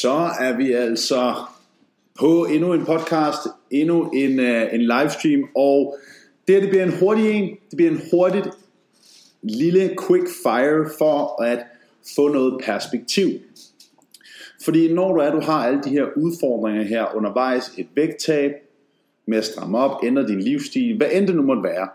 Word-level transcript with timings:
Så 0.00 0.30
er 0.40 0.56
vi 0.56 0.72
altså 0.72 1.34
på 2.18 2.44
endnu 2.44 2.72
en 2.72 2.84
podcast, 2.84 3.38
endnu 3.70 4.10
en, 4.10 4.38
uh, 4.38 4.74
en 4.74 4.80
livestream, 4.80 5.48
og 5.54 5.98
det 6.46 6.54
her 6.54 6.60
det 6.60 6.70
bliver 6.70 6.84
en 6.84 6.98
hurtig 6.98 7.30
en, 7.30 7.48
det 7.70 7.76
bliver 7.76 7.90
en 7.90 8.00
hurtigt 8.10 8.48
lille 9.42 9.96
quick 10.06 10.28
fire 10.42 10.90
for 10.98 11.42
at 11.42 11.58
få 12.16 12.28
noget 12.28 12.60
perspektiv. 12.64 13.28
Fordi 14.64 14.92
når 14.92 15.12
du 15.12 15.20
er, 15.20 15.30
du 15.30 15.40
har 15.40 15.66
alle 15.66 15.80
de 15.84 15.90
her 15.90 16.04
udfordringer 16.16 16.82
her 16.82 17.16
undervejs, 17.16 17.72
et 17.78 17.86
vægttab, 17.94 18.52
med 19.26 19.38
at 19.38 19.44
stramme 19.44 19.78
op, 19.78 20.04
ændre 20.04 20.26
din 20.26 20.40
livsstil, 20.40 20.96
hvad 20.96 21.08
end 21.12 21.26
det 21.26 21.36
nu 21.36 21.42
måtte 21.42 21.62
være, 21.62 21.88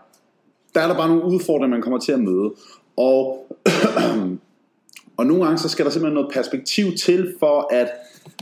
der 0.74 0.80
er 0.80 0.88
der 0.88 0.96
bare 0.96 1.08
nogle 1.08 1.24
udfordringer, 1.24 1.76
man 1.76 1.82
kommer 1.82 1.98
til 1.98 2.12
at 2.12 2.20
møde. 2.20 2.54
Og 2.96 3.46
Og 5.16 5.26
nogle 5.26 5.44
gange 5.44 5.58
så 5.58 5.68
skal 5.68 5.84
der 5.84 5.90
simpelthen 5.90 6.14
noget 6.14 6.32
perspektiv 6.32 6.96
til 6.96 7.34
for 7.38 7.74
at 7.74 7.90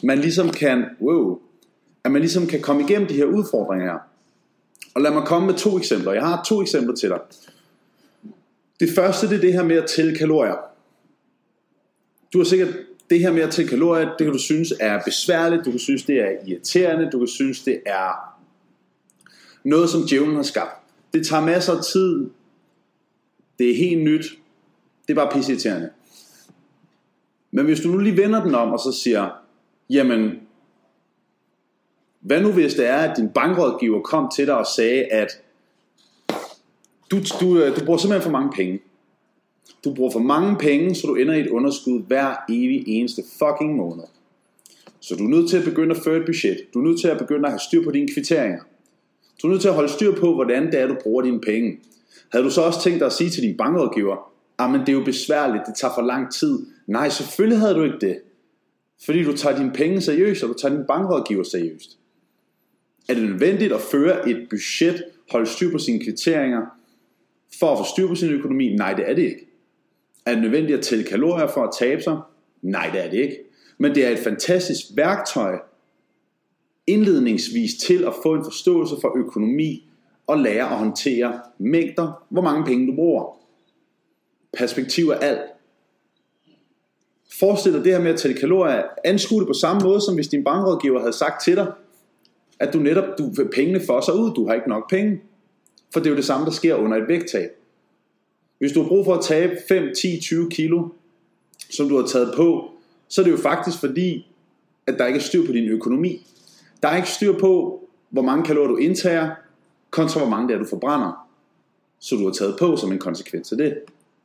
man 0.02 0.19
ligesom 0.19 0.50
kan, 0.50 0.84
wow, 1.01 1.38
at 2.05 2.12
man 2.12 2.20
ligesom 2.20 2.47
kan 2.47 2.61
komme 2.61 2.83
igennem 2.83 3.09
de 3.09 3.15
her 3.15 3.24
udfordringer 3.24 3.87
her. 3.87 3.98
Og 4.95 5.02
lad 5.02 5.11
mig 5.11 5.27
komme 5.27 5.47
med 5.47 5.55
to 5.55 5.78
eksempler. 5.78 6.12
Jeg 6.12 6.23
har 6.23 6.45
to 6.48 6.62
eksempler 6.62 6.95
til 6.95 7.09
dig. 7.09 7.20
Det 8.80 8.91
første 8.95 9.28
det 9.28 9.37
er 9.37 9.41
det 9.41 9.52
her 9.52 9.64
med 9.64 9.77
at 9.77 9.87
tælle 9.87 10.16
kalorier. 10.16 10.56
Du 12.33 12.38
har 12.38 12.45
sikkert 12.45 12.69
det 13.11 13.20
her 13.20 13.33
med 13.33 13.42
at 13.42 13.50
tælle 13.50 13.69
kalorier, 13.69 14.09
det 14.09 14.19
kan 14.19 14.33
du 14.33 14.39
synes 14.39 14.73
er 14.80 15.00
besværligt, 15.05 15.64
du 15.64 15.70
kan 15.70 15.80
synes 15.80 16.02
det 16.02 16.20
er 16.20 16.30
irriterende, 16.47 17.11
du 17.12 17.19
kan 17.19 17.28
synes 17.28 17.62
det 17.62 17.80
er 17.87 18.37
noget 19.64 19.91
som 19.91 20.02
djævlen 20.09 20.37
har 20.37 20.42
skabt. 20.42 20.70
Det 21.14 21.27
tager 21.27 21.45
masser 21.45 21.73
af 21.73 21.84
tid, 21.84 22.30
det 23.59 23.70
er 23.70 23.75
helt 23.75 24.02
nyt, 24.02 24.25
det 25.09 25.11
er 25.11 25.14
bare 25.14 25.33
pisse 25.33 25.52
irriterende. 25.52 25.91
Men 27.51 27.65
hvis 27.65 27.81
du 27.81 27.89
nu 27.89 27.99
lige 27.99 28.17
vender 28.17 28.45
den 28.45 28.55
om 28.55 28.73
og 28.73 28.79
så 28.79 29.01
siger, 29.03 29.29
jamen, 29.91 30.41
hvad 32.21 32.41
nu 32.41 32.53
hvis 32.53 32.75
det 32.75 32.87
er, 32.87 32.97
at 32.97 33.17
din 33.17 33.29
bankrådgiver 33.29 34.01
kom 34.01 34.31
til 34.37 34.47
dig 34.47 34.59
og 34.59 34.67
sagde, 34.67 35.05
at 35.05 35.29
du, 37.11 37.19
du, 37.41 37.59
øh, 37.59 37.77
du 37.77 37.84
bruger 37.84 37.98
simpelthen 37.98 38.23
for 38.23 38.39
mange 38.39 38.51
penge. 38.57 38.81
Du 39.84 39.95
bruger 39.95 40.11
for 40.11 40.20
mange 40.20 40.57
penge, 40.57 40.95
så 40.95 41.07
du 41.07 41.15
ender 41.15 41.34
i 41.34 41.41
et 41.41 41.48
underskud 41.48 42.03
hver 42.03 42.34
evig 42.48 42.84
eneste 42.87 43.23
fucking 43.39 43.77
måned. 43.77 44.05
Så 45.01 45.14
du 45.14 45.25
er 45.25 45.29
nødt 45.29 45.51
til 45.51 45.57
at 45.57 45.64
begynde 45.64 45.97
at 45.97 46.03
føre 46.05 46.17
et 46.17 46.27
budget. 46.27 46.59
Du 46.75 46.79
er 46.79 46.85
nødt 46.85 47.01
til 47.01 47.09
at 47.09 47.19
begynde 47.19 47.47
at 47.47 47.51
have 47.51 47.61
styr 47.61 47.85
på 47.85 47.91
dine 47.91 48.09
kvitteringer. 48.14 48.61
Du 49.42 49.47
er 49.47 49.51
nødt 49.51 49.61
til 49.61 49.69
at 49.69 49.75
holde 49.75 49.89
styr 49.89 50.14
på, 50.14 50.35
hvordan 50.35 50.67
det 50.67 50.81
er, 50.81 50.87
du 50.87 50.97
bruger 51.03 51.23
dine 51.23 51.41
penge. 51.41 51.79
Havde 52.33 52.45
du 52.45 52.51
så 52.51 52.62
også 52.62 52.83
tænkt 52.83 53.01
dig 53.01 53.07
at 53.07 53.12
sige 53.12 53.31
til 53.31 53.42
din 53.42 53.57
bankrådgiver, 53.57 54.33
ah, 54.59 54.70
men 54.70 54.81
det 54.81 54.89
er 54.89 54.92
jo 54.92 55.05
besværligt, 55.05 55.62
det 55.67 55.75
tager 55.75 55.95
for 55.95 56.03
lang 56.03 56.33
tid. 56.33 56.67
Nej, 56.91 57.08
selvfølgelig 57.08 57.58
havde 57.58 57.74
du 57.74 57.83
ikke 57.83 57.98
det. 58.00 58.20
Fordi 59.05 59.22
du 59.22 59.36
tager 59.36 59.56
dine 59.56 59.72
penge 59.72 60.00
seriøst, 60.00 60.42
og 60.42 60.48
du 60.48 60.55
tager 60.55 60.77
din 60.77 60.86
bankrådgiver 60.86 61.42
seriøst. 61.42 61.98
Er 63.08 63.14
det 63.14 63.22
nødvendigt 63.22 63.72
at 63.72 63.80
føre 63.80 64.30
et 64.30 64.46
budget, 64.50 65.05
holde 65.30 65.46
styr 65.46 65.72
på 65.72 65.78
sine 65.78 66.05
kvitteringer, 66.05 66.66
for 67.61 67.72
at 67.72 67.78
få 67.78 67.84
styr 67.84 68.08
på 68.08 68.14
sin 68.14 68.30
økonomi? 68.30 68.74
Nej, 68.77 68.94
det 68.94 69.11
er 69.11 69.14
det 69.14 69.22
ikke. 69.22 69.46
Er 70.27 70.34
det 70.34 70.42
nødvendigt 70.42 70.78
at 70.78 70.84
tælle 70.84 71.05
kalorier 71.05 71.46
for 71.46 71.64
at 71.64 71.70
tabe 71.78 72.02
sig? 72.02 72.20
Nej, 72.62 72.91
det 72.92 73.05
er 73.05 73.11
det 73.11 73.18
ikke. 73.18 73.36
Men 73.78 73.94
det 73.94 74.06
er 74.06 74.11
et 74.11 74.18
fantastisk 74.18 74.84
værktøj, 74.94 75.58
indledningsvis 76.86 77.74
til 77.74 78.05
at 78.05 78.12
få 78.22 78.34
en 78.34 78.44
forståelse 78.44 78.94
for 79.00 79.18
økonomi 79.18 79.91
og 80.27 80.38
lære 80.38 80.70
at 80.70 80.77
håndtere 80.77 81.41
mængder, 81.58 82.27
hvor 82.28 82.42
mange 82.42 82.64
penge 82.64 82.86
du 82.86 82.94
bruger. 82.94 83.36
Perspektiv 84.52 85.08
er 85.08 85.14
alt. 85.14 85.50
Forestil 87.39 87.73
dig 87.73 87.84
det 87.84 87.92
her 87.92 88.00
med 88.00 88.11
at 88.11 88.19
tælle 88.19 88.36
kalorier, 88.36 88.83
anskue 89.05 89.41
det 89.41 89.47
på 89.47 89.53
samme 89.53 89.83
måde, 89.83 90.00
som 90.00 90.14
hvis 90.14 90.28
din 90.28 90.45
bankrådgiver 90.45 91.00
havde 91.00 91.12
sagt 91.12 91.45
til 91.45 91.56
dig, 91.56 91.73
at 92.61 92.73
du 92.73 92.78
netop, 92.78 93.05
du, 93.19 93.33
pengene 93.55 93.81
for 93.86 94.00
sig 94.00 94.14
ud, 94.14 94.34
du 94.34 94.47
har 94.47 94.55
ikke 94.55 94.69
nok 94.69 94.91
penge. 94.91 95.20
For 95.92 96.01
det 96.01 96.06
er 96.06 96.11
jo 96.11 96.17
det 96.17 96.25
samme, 96.25 96.47
der 96.47 96.53
sker 96.53 96.75
under 96.75 96.96
et 96.96 97.08
vægttab. 97.08 97.51
Hvis 98.58 98.73
du 98.73 98.83
har 98.83 98.89
brug 98.89 99.05
for 99.05 99.14
at 99.14 99.24
tabe 99.24 99.57
5, 99.68 99.95
10, 99.95 100.20
20 100.20 100.51
kilo, 100.51 100.89
som 101.70 101.89
du 101.89 101.96
har 101.96 102.07
taget 102.07 102.33
på, 102.36 102.70
så 103.08 103.20
er 103.20 103.24
det 103.24 103.33
jo 103.33 103.36
faktisk 103.36 103.80
fordi, 103.80 104.27
at 104.86 104.95
der 104.98 105.07
ikke 105.07 105.17
er 105.17 105.23
styr 105.23 105.47
på 105.47 105.52
din 105.52 105.68
økonomi. 105.68 106.27
Der 106.83 106.89
er 106.89 106.97
ikke 106.97 107.08
styr 107.08 107.39
på, 107.39 107.83
hvor 108.11 108.23
mange 108.23 108.45
kalorier 108.45 108.68
du 108.68 108.77
indtager, 108.77 109.30
kontra 109.91 110.20
hvor 110.20 110.29
mange 110.29 110.48
det 110.48 110.55
er, 110.55 110.58
du 110.58 110.64
forbrænder. 110.64 111.29
Så 112.01 112.17
du 112.17 112.24
har 112.24 112.33
taget 112.33 112.57
på 112.58 112.77
som 112.77 112.92
en 112.92 112.98
konsekvens 112.98 113.52
af 113.52 113.58
det. 113.58 113.79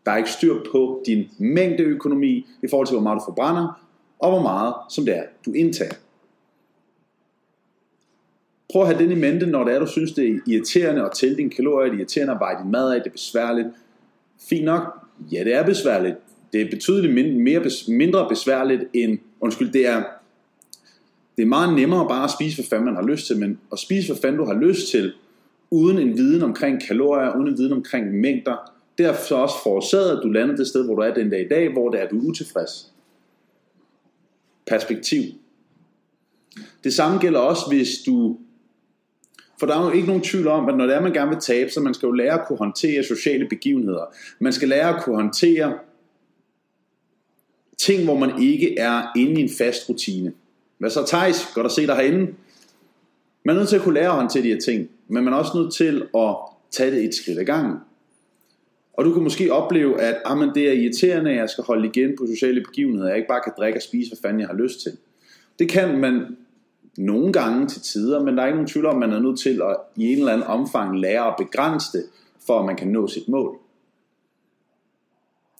Der 0.05 0.11
er 0.11 0.17
ikke 0.17 0.31
styr 0.31 0.55
på 0.71 1.03
din 1.05 1.29
mængdeøkonomi 1.37 2.47
i 2.63 2.67
forhold 2.69 2.87
til, 2.87 2.93
hvor 2.93 3.03
meget 3.03 3.19
du 3.19 3.25
forbrænder, 3.25 3.85
og 4.19 4.31
hvor 4.31 4.41
meget 4.41 4.73
som 4.89 5.05
det 5.05 5.17
er, 5.17 5.23
du 5.45 5.53
indtager. 5.53 5.93
Prøv 8.71 8.81
at 8.81 8.87
have 8.87 9.03
den 9.03 9.11
i 9.11 9.15
mente, 9.15 9.45
når 9.45 9.63
det 9.63 9.73
er, 9.73 9.79
du 9.79 9.87
synes, 9.87 10.11
det 10.11 10.29
er 10.29 10.39
irriterende 10.47 11.05
at 11.05 11.11
tælle 11.11 11.37
dine 11.37 11.49
kalorier, 11.49 11.89
det 11.89 11.95
er 11.95 11.99
irriterende 11.99 12.33
at 12.33 12.39
veje 12.39 12.63
din 12.63 12.71
mad 12.71 12.91
af, 12.93 13.01
det 13.01 13.07
er 13.07 13.11
besværligt. 13.11 13.67
Fint 14.49 14.65
nok, 14.65 14.81
ja 15.31 15.43
det 15.43 15.53
er 15.53 15.65
besværligt. 15.65 16.15
Det 16.53 16.61
er 16.61 16.69
betydeligt 16.69 17.37
mere, 17.37 17.61
mindre 17.87 18.29
besværligt 18.29 18.83
end, 18.93 19.19
undskyld, 19.39 19.71
det 19.71 19.87
er, 19.87 20.03
det 21.37 21.43
er 21.43 21.47
meget 21.47 21.75
nemmere 21.75 22.07
bare 22.07 22.23
at 22.23 22.31
spise, 22.31 22.55
hvad 22.55 22.65
fanden 22.65 22.85
man 22.85 22.95
har 22.95 23.03
lyst 23.03 23.27
til, 23.27 23.39
men 23.39 23.59
at 23.71 23.79
spise, 23.79 24.07
hvad 24.07 24.21
fanden 24.21 24.37
du 24.37 24.45
har 24.45 24.59
lyst 24.59 24.91
til, 24.91 25.13
uden 25.71 25.99
en 25.99 26.17
viden 26.17 26.41
omkring 26.41 26.81
kalorier, 26.87 27.35
uden 27.35 27.47
en 27.47 27.57
viden 27.57 27.73
omkring 27.73 28.13
mængder, 28.13 28.74
det 28.97 29.05
har 29.05 29.13
så 29.13 29.35
også 29.35 29.55
forårsaget, 29.63 30.17
at 30.17 30.19
du 30.23 30.29
lander 30.29 30.55
det 30.55 30.67
sted, 30.67 30.85
hvor 30.85 30.95
du 30.95 31.01
er 31.01 31.13
den 31.13 31.29
dag 31.29 31.45
i 31.45 31.47
dag, 31.47 31.73
hvor 31.73 31.89
det 31.89 32.01
er, 32.01 32.07
du 32.07 32.17
er 32.19 32.23
utilfreds. 32.23 32.91
Perspektiv. 34.67 35.23
Det 36.83 36.93
samme 36.93 37.19
gælder 37.19 37.39
også, 37.39 37.61
hvis 37.69 37.89
du... 38.05 38.37
For 39.59 39.65
der 39.65 39.77
er 39.77 39.85
jo 39.85 39.91
ikke 39.91 40.07
nogen 40.07 40.23
tvivl 40.23 40.47
om, 40.47 40.69
at 40.69 40.77
når 40.77 40.85
det 40.85 40.95
er, 40.95 41.01
man 41.01 41.13
gerne 41.13 41.29
vil 41.29 41.39
tabe, 41.39 41.71
så 41.71 41.79
man 41.79 41.93
skal 41.93 42.07
jo 42.07 42.11
lære 42.11 42.41
at 42.41 42.47
kunne 42.47 42.57
håndtere 42.57 43.03
sociale 43.03 43.47
begivenheder. 43.49 44.05
Man 44.39 44.53
skal 44.53 44.69
lære 44.69 44.95
at 44.97 45.03
kunne 45.03 45.15
håndtere 45.15 45.79
ting, 47.77 48.03
hvor 48.03 48.17
man 48.17 48.41
ikke 48.41 48.79
er 48.79 49.03
inde 49.15 49.41
i 49.41 49.43
en 49.43 49.49
fast 49.57 49.89
rutine. 49.89 50.33
Hvad 50.77 50.89
så, 50.89 51.05
Thijs? 51.05 51.51
Godt 51.53 51.65
at 51.65 51.71
se 51.71 51.87
dig 51.87 51.95
herinde. 51.95 52.33
Man 53.43 53.55
er 53.55 53.59
nødt 53.59 53.69
til 53.69 53.75
at 53.75 53.81
kunne 53.81 53.93
lære 53.93 54.09
at 54.09 54.15
håndtere 54.15 54.43
de 54.43 54.47
her 54.47 54.59
ting, 54.59 54.89
men 55.07 55.23
man 55.23 55.33
er 55.33 55.37
også 55.37 55.57
nødt 55.57 55.73
til 55.73 56.07
at 56.17 56.35
tage 56.71 56.91
det 56.91 57.03
et 57.03 57.15
skridt 57.15 57.39
ad 57.39 57.45
gangen. 57.45 57.77
Og 58.97 59.05
du 59.05 59.13
kan 59.13 59.23
måske 59.23 59.53
opleve, 59.53 60.01
at 60.01 60.21
ah, 60.25 60.37
men 60.37 60.49
det 60.55 60.69
er 60.69 60.73
irriterende, 60.73 61.31
at 61.31 61.37
jeg 61.37 61.49
skal 61.49 61.63
holde 61.63 61.87
igen 61.87 62.15
på 62.17 62.27
sociale 62.27 62.61
begivenheder, 62.61 63.07
jeg 63.07 63.17
ikke 63.17 63.27
bare 63.27 63.41
kan 63.43 63.53
drikke 63.57 63.77
og 63.77 63.81
spise, 63.81 64.09
hvad 64.09 64.17
fanden 64.21 64.39
jeg 64.39 64.47
har 64.47 64.55
lyst 64.55 64.81
til. 64.81 64.97
Det 65.59 65.69
kan 65.69 65.99
man 65.99 66.37
nogle 66.97 67.33
gange 67.33 67.67
til 67.67 67.81
tider, 67.81 68.23
men 68.23 68.37
der 68.37 68.43
er 68.43 68.47
ikke 68.47 68.57
nogen 68.57 68.67
tvivl 68.67 68.85
om, 68.85 69.03
at 69.03 69.09
man 69.09 69.17
er 69.17 69.21
nødt 69.23 69.39
til 69.39 69.61
at 69.61 69.77
i 69.95 70.13
en 70.13 70.17
eller 70.19 70.33
anden 70.33 70.47
omfang 70.47 70.99
lære 70.99 71.27
at 71.27 71.35
begrænse 71.37 71.97
det, 71.97 72.05
for 72.47 72.59
at 72.59 72.65
man 72.65 72.75
kan 72.75 72.87
nå 72.87 73.07
sit 73.07 73.27
mål. 73.27 73.57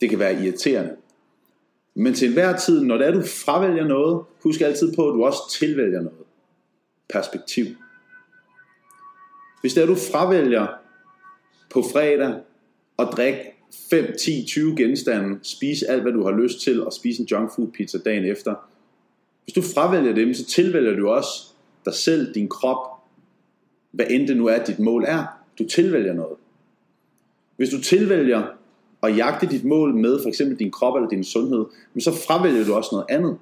Det 0.00 0.10
kan 0.10 0.18
være 0.18 0.44
irriterende. 0.44 0.96
Men 1.94 2.14
til 2.14 2.28
enhver 2.28 2.56
tid, 2.56 2.84
når 2.84 2.98
det 2.98 3.06
er, 3.06 3.10
du 3.10 3.22
fravælger 3.22 3.84
noget, 3.84 4.24
husk 4.42 4.60
altid 4.60 4.94
på, 4.94 5.08
at 5.08 5.14
du 5.14 5.24
også 5.24 5.50
tilvælger 5.50 6.00
noget. 6.00 6.26
Perspektiv. 7.08 7.66
Hvis 9.60 9.74
det 9.74 9.82
er, 9.82 9.86
du 9.86 9.94
fravælger 9.94 10.66
på 11.70 11.82
fredag 11.92 12.34
at 12.98 13.08
drikke 13.12 13.40
5, 13.90 14.14
10, 14.18 14.44
20 14.48 14.76
genstande, 14.76 15.38
spise 15.42 15.90
alt, 15.90 16.02
hvad 16.02 16.12
du 16.12 16.24
har 16.24 16.36
lyst 16.42 16.60
til, 16.60 16.86
og 16.86 16.92
spise 16.92 17.20
en 17.20 17.26
junk 17.26 17.50
food 17.54 17.68
pizza 17.68 17.98
dagen 17.98 18.24
efter. 18.24 18.54
Hvis 19.44 19.54
du 19.54 19.62
fravælger 19.62 20.14
dem, 20.14 20.34
så 20.34 20.44
tilvælger 20.44 20.96
du 20.96 21.08
også 21.08 21.30
dig 21.84 21.94
selv, 21.94 22.34
din 22.34 22.48
krop, 22.48 22.78
hvad 23.90 24.06
end 24.10 24.28
det 24.28 24.36
nu 24.36 24.46
er, 24.46 24.64
dit 24.64 24.78
mål 24.78 25.04
er. 25.08 25.24
Du 25.58 25.68
tilvælger 25.68 26.12
noget. 26.12 26.36
Hvis 27.56 27.68
du 27.68 27.80
tilvælger 27.80 28.42
at 29.02 29.16
jagte 29.16 29.46
dit 29.46 29.64
mål 29.64 29.94
med 29.94 30.22
for 30.22 30.28
eksempel 30.28 30.58
din 30.58 30.70
krop 30.70 30.96
eller 30.96 31.08
din 31.08 31.24
sundhed, 31.24 31.64
så 31.98 32.12
fravælger 32.26 32.64
du 32.64 32.74
også 32.74 32.88
noget 32.92 33.06
andet. 33.08 33.38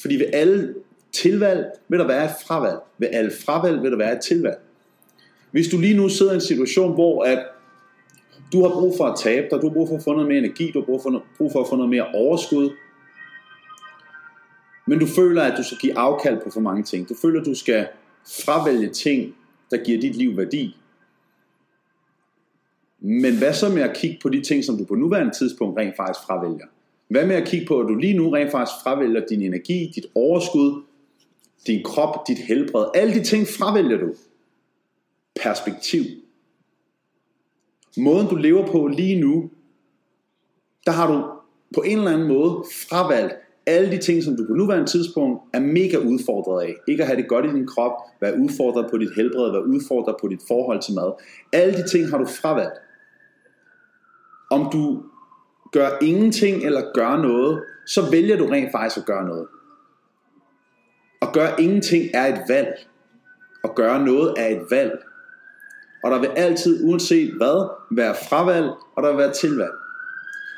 Fordi 0.00 0.16
ved 0.16 0.26
alle 0.32 0.74
tilvalg 1.12 1.66
vil 1.88 1.98
der 1.98 2.06
være 2.06 2.24
et 2.24 2.30
fravalg. 2.46 2.78
Ved 2.98 3.08
alle 3.12 3.30
fravalg 3.30 3.82
vil 3.82 3.90
der 3.90 3.96
være 3.96 4.12
et 4.12 4.20
tilvalg. 4.20 4.58
Hvis 5.50 5.68
du 5.68 5.78
lige 5.78 5.96
nu 5.96 6.08
sidder 6.08 6.32
i 6.32 6.34
en 6.34 6.40
situation, 6.40 6.94
hvor 6.94 7.24
at 7.24 7.46
du 8.52 8.62
har 8.62 8.70
brug 8.70 8.94
for 8.96 9.04
at 9.04 9.18
tabe 9.18 9.46
dig, 9.50 9.62
du 9.62 9.68
har 9.68 9.74
brug 9.74 9.88
for 9.88 9.96
at 9.96 10.02
få 10.02 10.12
noget 10.12 10.28
mere 10.28 10.38
energi, 10.38 10.70
du 10.70 10.78
har 10.80 10.86
brug 10.86 11.02
for, 11.02 11.24
brug 11.38 11.52
for 11.52 11.60
at 11.60 11.68
få 11.68 11.76
noget 11.76 11.90
mere 11.90 12.06
overskud. 12.14 12.70
Men 14.86 14.98
du 14.98 15.06
føler, 15.06 15.42
at 15.42 15.58
du 15.58 15.64
skal 15.64 15.78
give 15.78 15.98
afkald 15.98 16.40
på 16.44 16.50
for 16.50 16.60
mange 16.60 16.82
ting. 16.82 17.08
Du 17.08 17.14
føler, 17.22 17.40
at 17.40 17.46
du 17.46 17.54
skal 17.54 17.88
fravælge 18.44 18.88
ting, 18.88 19.34
der 19.70 19.84
giver 19.84 20.00
dit 20.00 20.16
liv 20.16 20.36
værdi. 20.36 20.76
Men 23.00 23.38
hvad 23.38 23.52
så 23.52 23.68
med 23.68 23.82
at 23.82 23.96
kigge 23.96 24.18
på 24.22 24.28
de 24.28 24.42
ting, 24.42 24.64
som 24.64 24.78
du 24.78 24.84
på 24.84 24.94
nuværende 24.94 25.34
tidspunkt 25.34 25.78
rent 25.78 25.96
faktisk 25.96 26.26
fravælger? 26.26 26.66
Hvad 27.08 27.26
med 27.26 27.36
at 27.36 27.48
kigge 27.48 27.66
på, 27.66 27.80
at 27.80 27.88
du 27.88 27.94
lige 27.94 28.16
nu 28.16 28.30
rent 28.30 28.50
faktisk 28.50 28.82
fravælger 28.82 29.26
din 29.26 29.42
energi, 29.42 29.92
dit 29.94 30.06
overskud, 30.14 30.82
din 31.66 31.84
krop, 31.84 32.28
dit 32.28 32.38
helbred. 32.38 32.86
Alle 32.94 33.14
de 33.14 33.24
ting 33.24 33.46
fravælger 33.46 33.98
du. 33.98 34.14
Perspektiv 35.42 36.02
måden 37.98 38.26
du 38.26 38.36
lever 38.36 38.66
på 38.66 38.86
lige 38.86 39.20
nu, 39.20 39.50
der 40.86 40.92
har 40.92 41.12
du 41.12 41.24
på 41.74 41.80
en 41.80 41.98
eller 41.98 42.10
anden 42.10 42.28
måde 42.28 42.64
fravalgt 42.88 43.34
alle 43.68 43.90
de 43.90 43.98
ting, 43.98 44.22
som 44.22 44.36
du 44.36 44.46
på 44.46 44.52
nuværende 44.52 44.86
tidspunkt 44.86 45.42
er 45.52 45.60
mega 45.60 45.96
udfordret 45.96 46.62
af. 46.62 46.74
Ikke 46.88 47.02
at 47.02 47.08
have 47.08 47.20
det 47.20 47.28
godt 47.28 47.46
i 47.46 47.48
din 47.48 47.66
krop, 47.66 47.92
være 48.20 48.38
udfordret 48.38 48.90
på 48.90 48.98
dit 48.98 49.14
helbred, 49.16 49.50
være 49.50 49.66
udfordret 49.66 50.16
på 50.20 50.28
dit 50.28 50.40
forhold 50.48 50.82
til 50.82 50.94
mad. 50.94 51.12
Alle 51.52 51.74
de 51.74 51.88
ting 51.88 52.10
har 52.10 52.18
du 52.18 52.26
fravalgt. 52.26 52.78
Om 54.50 54.68
du 54.72 55.02
gør 55.72 55.88
ingenting 56.02 56.64
eller 56.64 56.92
gør 56.94 57.16
noget, 57.16 57.62
så 57.86 58.10
vælger 58.10 58.36
du 58.36 58.46
rent 58.46 58.72
faktisk 58.72 58.98
at 58.98 59.06
gøre 59.06 59.26
noget. 59.26 59.46
At 61.22 61.28
gøre 61.32 61.60
ingenting 61.62 62.04
er 62.14 62.26
et 62.26 62.40
valg. 62.48 62.86
At 63.64 63.74
gøre 63.74 64.04
noget 64.04 64.34
er 64.36 64.46
et 64.46 64.62
valg. 64.70 65.02
Og 66.02 66.10
der 66.10 66.20
vil 66.20 66.30
altid, 66.36 66.84
uanset 66.84 67.34
hvad, 67.34 67.68
være 67.90 68.14
fravalg, 68.28 68.70
og 68.96 69.02
der 69.02 69.08
vil 69.08 69.18
være 69.18 69.32
tilvalg. 69.32 69.72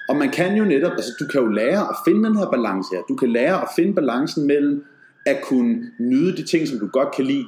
Og 0.08 0.16
man 0.16 0.31
kan 0.31 0.56
jo 0.56 0.64
netop, 0.64 0.92
altså 0.92 1.12
du 1.20 1.26
kan 1.26 1.40
jo 1.40 1.46
lære 1.46 1.81
at 1.81 1.96
finde 2.06 2.28
den 2.28 2.37
her 2.37 2.50
balance 2.50 2.88
her. 2.92 3.02
Du 3.02 3.16
kan 3.16 3.28
lære 3.28 3.62
at 3.62 3.69
finde 3.76 3.94
balancen 3.94 4.46
mellem 4.46 4.84
at 5.26 5.40
kunne 5.42 5.90
nyde 5.98 6.37
de 6.37 6.46
ting, 6.46 6.69
som 6.69 6.78
du 6.78 6.87
godt 6.87 7.14
kan 7.14 7.25
lide, 7.25 7.46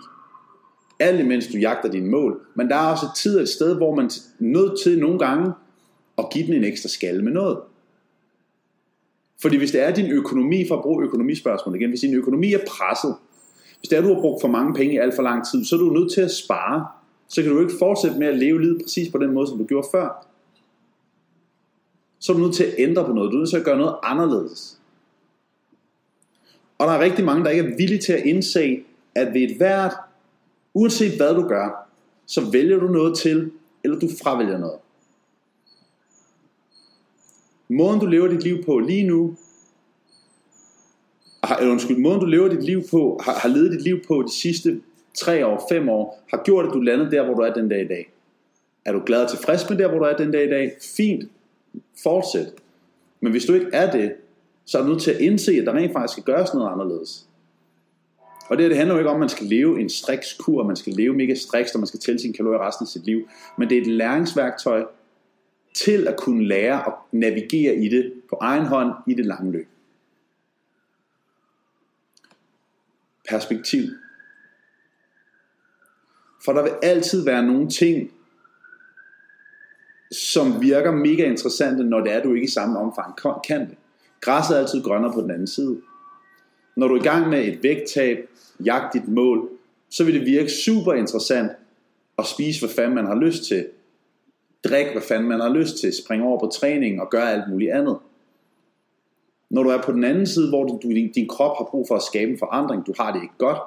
alt 1.00 1.20
imens 1.20 1.46
du 1.46 1.58
jagter 1.58 1.90
dine 1.90 2.10
mål. 2.10 2.40
Men 2.54 2.68
der 2.68 2.76
er 2.76 2.90
også 2.90 3.06
et 3.06 3.16
tid 3.16 3.36
og 3.36 3.42
et 3.42 3.48
sted, 3.48 3.76
hvor 3.76 3.94
man 3.94 4.04
er 4.04 4.10
nødt 4.38 4.80
til 4.82 4.98
nogle 4.98 5.18
gange 5.18 5.52
at 6.18 6.24
give 6.32 6.46
den 6.46 6.54
en 6.54 6.64
ekstra 6.64 6.88
skalle 6.88 7.22
med 7.22 7.32
noget. 7.32 7.58
Fordi 9.42 9.56
hvis 9.56 9.70
det 9.70 9.82
er 9.82 9.94
din 9.94 10.10
økonomi, 10.10 10.68
for 10.68 10.76
at 10.76 10.82
bruge 10.82 11.04
økonomispørgsmålet 11.04 11.80
igen, 11.80 11.90
hvis 11.90 12.00
din 12.00 12.14
økonomi 12.14 12.52
er 12.52 12.58
presset, 12.68 13.14
hvis 13.78 13.88
det 13.88 13.98
er, 13.98 14.02
du 14.02 14.14
har 14.14 14.20
brugt 14.20 14.40
for 14.40 14.48
mange 14.48 14.74
penge 14.74 14.94
i 14.94 14.98
alt 14.98 15.14
for 15.14 15.22
lang 15.22 15.46
tid, 15.50 15.64
så 15.64 15.76
er 15.76 15.80
du 15.80 15.90
nødt 15.90 16.12
til 16.12 16.20
at 16.20 16.30
spare. 16.30 16.86
Så 17.32 17.42
kan 17.42 17.50
du 17.50 17.60
ikke 17.60 17.78
fortsætte 17.78 18.18
med 18.18 18.26
at 18.26 18.38
leve 18.38 18.60
livet 18.60 18.82
præcis 18.82 19.12
på 19.12 19.18
den 19.18 19.34
måde, 19.34 19.46
som 19.46 19.58
du 19.58 19.64
gjorde 19.64 19.88
før 19.92 20.32
så 22.22 22.32
er 22.32 22.36
du 22.36 22.42
nødt 22.42 22.54
til 22.54 22.64
at 22.64 22.74
ændre 22.78 23.04
på 23.04 23.12
noget. 23.12 23.32
Du 23.32 23.36
er 23.36 23.38
nødt 23.38 23.50
til 23.50 23.56
at 23.56 23.64
gøre 23.64 23.78
noget 23.78 23.96
anderledes. 24.02 24.78
Og 26.78 26.86
der 26.86 26.92
er 26.92 27.00
rigtig 27.00 27.24
mange, 27.24 27.44
der 27.44 27.50
ikke 27.50 27.72
er 27.72 27.76
villige 27.76 28.00
til 28.00 28.12
at 28.12 28.24
indse, 28.24 28.82
at 29.14 29.34
ved 29.34 29.40
et 29.40 29.56
hvert, 29.56 29.94
uanset 30.74 31.16
hvad 31.16 31.34
du 31.34 31.48
gør, 31.48 31.88
så 32.26 32.50
vælger 32.50 32.78
du 32.78 32.86
noget 32.86 33.18
til, 33.18 33.52
eller 33.84 33.98
du 33.98 34.08
fravælger 34.22 34.58
noget. 34.58 34.78
Måden 37.68 38.00
du 38.00 38.06
lever 38.06 38.28
dit 38.28 38.42
liv 38.42 38.64
på 38.64 38.78
lige 38.78 39.06
nu, 39.06 39.36
har, 41.44 41.56
eller 41.56 41.72
undskyld, 41.72 41.96
måden 41.96 42.20
du 42.20 42.26
lever 42.26 42.48
dit 42.48 42.64
liv 42.64 42.82
på, 42.90 43.20
har, 43.24 43.34
har 43.34 43.48
levet 43.48 43.72
dit 43.72 43.82
liv 43.82 44.04
på 44.06 44.22
de 44.22 44.32
sidste 44.32 44.80
tre 45.14 45.46
år, 45.46 45.66
fem 45.68 45.88
år, 45.88 46.22
har 46.30 46.42
gjort, 46.44 46.66
at 46.66 46.72
du 46.72 46.80
lander 46.80 47.10
der, 47.10 47.24
hvor 47.24 47.34
du 47.34 47.40
er 47.40 47.52
den 47.52 47.68
dag 47.68 47.84
i 47.84 47.88
dag. 47.88 48.12
Er 48.84 48.92
du 48.92 49.02
glad 49.06 49.22
og 49.24 49.30
tilfreds 49.30 49.70
med 49.70 49.78
der, 49.78 49.88
hvor 49.88 49.98
du 49.98 50.04
er 50.04 50.16
den 50.16 50.32
dag 50.32 50.44
i 50.44 50.50
dag? 50.50 50.72
Fint 50.96 51.30
fortsæt. 52.02 52.52
Men 53.20 53.32
hvis 53.32 53.44
du 53.44 53.54
ikke 53.54 53.66
er 53.72 53.90
det, 53.90 54.12
så 54.64 54.78
er 54.78 54.82
du 54.82 54.88
nødt 54.88 55.02
til 55.02 55.10
at 55.10 55.20
indse, 55.20 55.52
at 55.52 55.66
der 55.66 55.72
rent 55.72 55.92
faktisk 55.92 56.12
skal 56.12 56.34
gøres 56.34 56.54
noget 56.54 56.72
anderledes. 56.72 57.26
Og 58.48 58.58
det, 58.58 58.70
det 58.70 58.76
handler 58.76 58.94
jo 58.94 58.98
ikke 58.98 59.10
om, 59.10 59.16
at 59.16 59.20
man 59.20 59.28
skal 59.28 59.46
leve 59.46 59.80
en 59.80 59.88
striks 59.88 60.32
kur, 60.32 60.62
man 60.62 60.76
skal 60.76 60.92
leve 60.92 61.14
mega 61.14 61.34
striks, 61.34 61.74
og 61.74 61.80
man 61.80 61.86
skal 61.86 62.00
tælle 62.00 62.20
sine 62.20 62.34
kalorier 62.34 62.66
resten 62.66 62.84
af 62.84 62.88
sit 62.88 63.04
liv. 63.04 63.28
Men 63.58 63.70
det 63.70 63.78
er 63.78 63.80
et 63.80 63.86
læringsværktøj 63.86 64.84
til 65.74 66.08
at 66.08 66.16
kunne 66.16 66.44
lære 66.44 66.86
at 66.86 66.92
navigere 67.12 67.74
i 67.74 67.88
det 67.88 68.12
på 68.30 68.38
egen 68.40 68.66
hånd 68.66 68.92
i 69.06 69.14
det 69.14 69.26
lange 69.26 69.52
løb. 69.52 69.68
Perspektiv. 73.28 73.82
For 76.44 76.52
der 76.52 76.62
vil 76.62 76.72
altid 76.82 77.24
være 77.24 77.46
nogle 77.46 77.68
ting, 77.68 78.10
som 80.12 80.62
virker 80.62 80.90
mega 80.90 81.24
interessante, 81.24 81.84
når 81.84 82.00
det 82.00 82.12
er, 82.12 82.22
du 82.22 82.34
ikke 82.34 82.44
i 82.44 82.50
samme 82.50 82.78
omfang 82.78 83.14
kan 83.46 83.60
det. 83.60 83.76
Græsset 84.20 84.56
er 84.56 84.60
altid 84.60 84.82
grønnere 84.82 85.12
på 85.12 85.20
den 85.20 85.30
anden 85.30 85.46
side. 85.46 85.80
Når 86.76 86.88
du 86.88 86.94
er 86.94 87.00
i 87.00 87.04
gang 87.04 87.28
med 87.28 87.44
et 87.44 87.62
vægttab, 87.62 88.28
jagt 88.64 88.94
dit 88.94 89.08
mål, 89.08 89.48
så 89.90 90.04
vil 90.04 90.14
det 90.14 90.26
virke 90.26 90.50
super 90.50 90.92
interessant 90.92 91.50
at 92.18 92.26
spise, 92.26 92.60
hvad 92.60 92.74
fanden 92.74 92.94
man 92.94 93.06
har 93.06 93.14
lyst 93.14 93.44
til. 93.44 93.66
Drik, 94.64 94.86
hvad 94.92 95.02
fanden 95.02 95.28
man 95.28 95.40
har 95.40 95.48
lyst 95.48 95.76
til. 95.76 95.92
Springe 96.04 96.26
over 96.26 96.40
på 96.40 96.46
træning 96.46 97.00
og 97.00 97.10
gøre 97.10 97.32
alt 97.32 97.50
muligt 97.50 97.72
andet. 97.72 97.98
Når 99.50 99.62
du 99.62 99.68
er 99.68 99.82
på 99.82 99.92
den 99.92 100.04
anden 100.04 100.26
side, 100.26 100.48
hvor 100.48 100.64
du, 100.64 100.80
din, 100.82 101.12
din 101.12 101.28
krop 101.28 101.56
har 101.58 101.64
brug 101.64 101.88
for 101.88 101.96
at 101.96 102.02
skabe 102.02 102.30
en 102.30 102.38
forandring, 102.38 102.86
du 102.86 102.94
har 102.98 103.12
det 103.12 103.22
ikke 103.22 103.34
godt, 103.38 103.58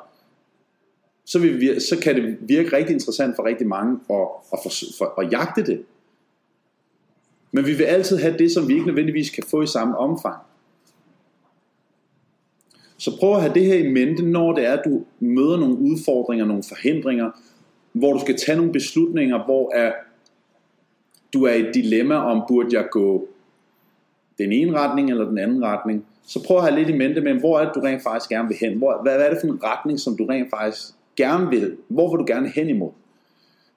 så, 1.26 1.40
vil, 1.40 1.82
så 1.82 2.00
kan 2.00 2.16
det 2.16 2.38
virke 2.42 2.78
rigtig 2.78 2.94
interessant 2.94 3.36
for 3.36 3.46
rigtig 3.46 3.68
mange 3.68 4.00
at, 4.10 4.28
at, 4.54 4.60
for, 4.64 4.72
for, 4.98 5.22
at 5.22 5.32
jagte 5.32 5.66
det. 5.66 5.84
Men 7.52 7.66
vi 7.66 7.74
vil 7.74 7.84
altid 7.84 8.18
have 8.18 8.38
det, 8.38 8.52
som 8.52 8.68
vi 8.68 8.74
ikke 8.74 8.86
nødvendigvis 8.86 9.30
kan 9.30 9.44
få 9.48 9.62
i 9.62 9.68
samme 9.68 9.98
omfang. 9.98 10.38
Så 12.98 13.18
prøv 13.20 13.36
at 13.36 13.42
have 13.42 13.54
det 13.54 13.66
her 13.66 13.76
i 13.76 13.92
mente, 13.92 14.24
når 14.24 14.54
det 14.54 14.66
er, 14.66 14.74
at 14.74 14.82
du 14.86 15.04
møder 15.20 15.58
nogle 15.58 15.78
udfordringer, 15.78 16.46
nogle 16.46 16.64
forhindringer, 16.70 17.32
hvor 17.92 18.14
du 18.14 18.20
skal 18.20 18.38
tage 18.38 18.58
nogle 18.58 18.72
beslutninger, 18.72 19.46
hvor 19.46 19.76
er, 19.76 19.94
du 21.34 21.44
er 21.44 21.54
i 21.54 21.68
et 21.68 21.72
dilemma 21.74 22.16
om, 22.16 22.44
burde 22.48 22.78
jeg 22.78 22.88
gå 22.92 23.28
den 24.38 24.52
ene 24.52 24.80
retning 24.80 25.10
eller 25.10 25.26
den 25.26 25.38
anden 25.38 25.64
retning. 25.64 26.06
Så 26.26 26.44
prøv 26.44 26.58
at 26.58 26.64
have 26.64 26.76
lidt 26.76 26.90
i 26.90 26.98
mente 26.98 27.22
med, 27.22 27.34
hvor 27.34 27.60
er 27.60 27.66
det, 27.66 27.76
du 27.76 27.80
rent 27.80 28.04
faktisk 28.04 28.30
gerne 28.30 28.48
vil 28.48 28.58
hen? 28.62 28.78
Hvor, 28.78 29.02
hvad, 29.04 29.16
hvad 29.16 29.26
er 29.26 29.30
det 29.30 29.40
for 29.42 29.48
en 29.48 29.64
retning, 29.64 30.00
som 30.00 30.18
du 30.18 30.26
rent 30.26 30.50
faktisk 30.50 30.95
gerne 31.18 31.50
vil? 31.50 31.78
Hvor 31.88 32.12
vil 32.12 32.20
du 32.20 32.34
gerne 32.34 32.50
hen 32.50 32.70
imod? 32.70 32.92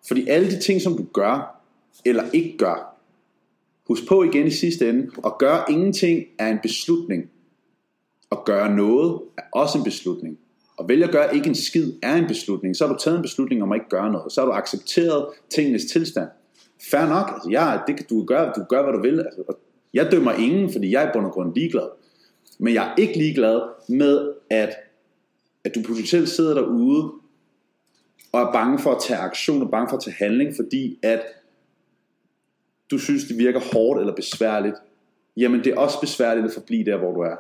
Fordi 0.08 0.28
alle 0.28 0.50
de 0.50 0.60
ting, 0.60 0.82
som 0.82 0.96
du 0.96 1.04
gør 1.12 1.62
eller 2.04 2.24
ikke 2.32 2.56
gør, 2.58 2.98
Husk 3.88 4.08
på 4.08 4.22
igen 4.22 4.46
i 4.46 4.50
sidste 4.50 4.88
ende, 4.88 5.10
at 5.26 5.38
gøre 5.38 5.64
ingenting 5.70 6.24
er 6.38 6.48
en 6.48 6.58
beslutning. 6.62 7.30
At 8.32 8.44
gøre 8.44 8.76
noget 8.76 9.20
er 9.38 9.42
også 9.52 9.78
en 9.78 9.84
beslutning. 9.84 10.38
Og 10.76 10.88
vælge 10.88 11.04
at 11.04 11.10
gøre 11.10 11.34
ikke 11.34 11.48
en 11.48 11.54
skid 11.54 11.92
er 12.02 12.16
en 12.16 12.26
beslutning. 12.26 12.76
Så 12.76 12.86
har 12.86 12.92
du 12.92 12.98
taget 12.98 13.16
en 13.16 13.22
beslutning 13.22 13.62
om 13.62 13.72
at 13.72 13.76
ikke 13.76 13.88
gøre 13.88 14.12
noget. 14.12 14.32
Så 14.32 14.40
har 14.40 14.46
du 14.46 14.52
accepteret 14.52 15.26
tingenes 15.50 15.84
tilstand. 15.84 16.28
Fair 16.90 17.08
nok, 17.08 17.30
altså, 17.34 17.48
ja, 17.50 17.78
det 17.86 17.96
kan 17.96 18.06
du 18.10 18.24
gøre, 18.24 18.52
du 18.56 18.64
gør, 18.68 18.82
hvad 18.82 18.92
du 18.92 19.00
vil. 19.00 19.20
Altså, 19.20 19.54
jeg 19.94 20.12
dømmer 20.12 20.32
ingen, 20.32 20.72
fordi 20.72 20.90
jeg 20.90 21.04
er 21.04 21.08
i 21.08 21.10
bund 21.12 21.26
og 21.26 21.32
grund 21.32 21.54
ligeglad. 21.54 21.88
Men 22.58 22.74
jeg 22.74 22.88
er 22.88 22.94
ikke 22.96 23.18
ligeglad 23.18 23.60
med, 23.88 24.32
at, 24.50 24.70
at 25.64 25.74
du 25.74 25.82
potentielt 25.82 26.28
sidder 26.28 26.54
derude 26.54 27.12
og 28.32 28.40
er 28.40 28.52
bange 28.52 28.78
for 28.78 28.92
at 28.92 29.02
tage 29.02 29.18
aktion 29.18 29.62
og 29.62 29.70
bange 29.70 29.88
for 29.88 29.96
at 29.96 30.02
tage 30.02 30.16
handling, 30.18 30.56
fordi 30.56 30.98
at 31.02 31.22
du 32.90 32.98
synes, 32.98 33.24
det 33.24 33.38
virker 33.38 33.60
hårdt 33.72 34.00
eller 34.00 34.14
besværligt, 34.14 34.76
jamen 35.36 35.64
det 35.64 35.72
er 35.72 35.76
også 35.76 36.00
besværligt 36.00 36.46
at 36.46 36.52
forblive 36.52 36.84
der, 36.84 36.96
hvor 36.96 37.12
du 37.12 37.20
er. 37.20 37.36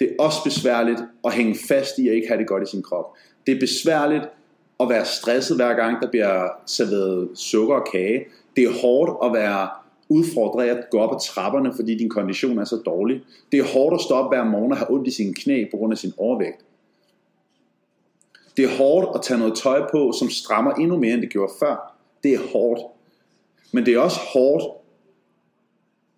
Det 0.00 0.08
er 0.10 0.22
også 0.22 0.38
besværligt 0.44 1.00
at 1.24 1.32
hænge 1.32 1.56
fast 1.68 1.98
i 1.98 2.08
at 2.08 2.14
ikke 2.14 2.28
have 2.28 2.38
det 2.38 2.46
godt 2.46 2.62
i 2.62 2.70
sin 2.70 2.82
krop. 2.82 3.04
Det 3.46 3.56
er 3.56 3.60
besværligt 3.60 4.24
at 4.80 4.88
være 4.88 5.04
stresset 5.04 5.56
hver 5.56 5.74
gang, 5.74 6.02
der 6.02 6.10
bliver 6.10 6.48
serveret 6.66 7.38
sukker 7.38 7.74
og 7.74 7.88
kage. 7.92 8.24
Det 8.56 8.64
er 8.64 8.80
hårdt 8.82 9.10
at 9.24 9.42
være 9.42 9.68
udfordret 10.08 10.64
af 10.64 10.74
at 10.74 10.90
gå 10.90 10.98
op 10.98 11.14
ad 11.14 11.20
trapperne, 11.20 11.72
fordi 11.76 11.94
din 11.98 12.08
kondition 12.08 12.58
er 12.58 12.64
så 12.64 12.76
dårlig. 12.76 13.22
Det 13.52 13.60
er 13.60 13.64
hårdt 13.64 13.94
at 13.94 14.00
stå 14.00 14.14
op 14.14 14.30
hver 14.30 14.44
morgen 14.44 14.72
og 14.72 14.78
have 14.78 14.90
ondt 14.90 15.08
i 15.08 15.10
sine 15.10 15.34
knæ 15.34 15.64
på 15.70 15.76
grund 15.76 15.92
af 15.92 15.98
sin 15.98 16.12
overvægt. 16.16 16.64
Det 18.56 18.64
er 18.64 18.76
hårdt 18.76 19.08
at 19.14 19.22
tage 19.22 19.38
noget 19.38 19.54
tøj 19.54 19.90
på, 19.92 20.12
som 20.18 20.30
strammer 20.30 20.72
endnu 20.72 20.98
mere, 20.98 21.14
end 21.14 21.22
det 21.22 21.30
gjorde 21.30 21.52
før. 21.60 21.96
Det 22.22 22.34
er 22.34 22.38
hårdt. 22.52 22.80
Men 23.72 23.86
det 23.86 23.94
er 23.94 23.98
også 23.98 24.20
hårdt 24.32 24.64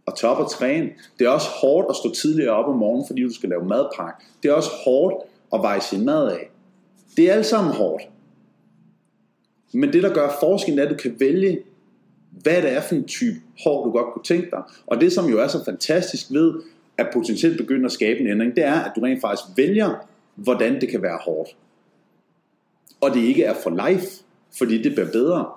at 0.07 0.15
tage 0.17 0.31
op 0.31 0.39
og 0.39 0.51
træne. 0.51 0.91
Det 1.19 1.27
er 1.27 1.31
også 1.31 1.49
hårdt 1.49 1.87
at 1.91 1.97
stå 1.97 2.15
tidligere 2.15 2.53
op 2.53 2.69
om 2.69 2.77
morgenen, 2.77 3.07
fordi 3.07 3.23
du 3.23 3.35
skal 3.35 3.49
lave 3.49 3.65
madpakke. 3.65 4.25
Det 4.43 4.49
er 4.49 4.53
også 4.53 4.71
hårdt 4.85 5.15
at 5.53 5.63
veje 5.63 5.81
sin 5.81 6.05
mad 6.05 6.29
af. 6.29 6.51
Det 7.17 7.31
er 7.31 7.35
alt 7.35 7.47
sammen 7.47 7.75
hårdt. 7.75 8.03
Men 9.73 9.93
det, 9.93 10.03
der 10.03 10.15
gør 10.15 10.37
forskellen, 10.41 10.79
er, 10.79 10.85
at 10.85 10.91
du 10.91 10.97
kan 10.97 11.17
vælge, 11.21 11.61
hvad 12.31 12.63
det 12.63 12.73
er 12.73 12.81
for 12.81 12.95
en 12.95 13.05
type 13.05 13.37
hår, 13.65 13.85
du 13.85 13.91
godt 13.91 14.13
kunne 14.13 14.25
tænke 14.25 14.51
dig. 14.51 14.63
Og 14.87 15.01
det, 15.01 15.13
som 15.13 15.27
jo 15.31 15.39
er 15.39 15.47
så 15.47 15.65
fantastisk 15.65 16.27
ved, 16.31 16.55
at 16.99 17.09
potentielt 17.13 17.57
begynde 17.57 17.85
at 17.85 17.93
skabe 17.93 18.21
en 18.21 18.27
ændring, 18.27 18.55
det 18.55 18.65
er, 18.65 18.81
at 18.81 18.93
du 18.97 19.01
rent 19.01 19.21
faktisk 19.21 19.57
vælger, 19.57 19.95
hvordan 20.35 20.81
det 20.81 20.89
kan 20.89 21.03
være 21.03 21.19
hårdt. 21.25 21.57
Og 23.03 23.15
det 23.15 23.21
ikke 23.21 23.45
er 23.45 23.55
for 23.63 23.89
life, 23.89 24.07
fordi 24.59 24.83
det 24.83 24.93
bliver 24.93 25.13
bedre. 25.13 25.51